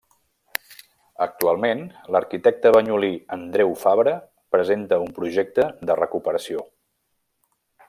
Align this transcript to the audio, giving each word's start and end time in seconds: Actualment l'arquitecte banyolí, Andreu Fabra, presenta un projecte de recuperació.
Actualment 1.25 1.83
l'arquitecte 2.15 2.71
banyolí, 2.77 3.11
Andreu 3.37 3.75
Fabra, 3.83 4.15
presenta 4.57 4.99
un 5.05 5.15
projecte 5.21 5.69
de 5.91 5.99
recuperació. 6.03 6.67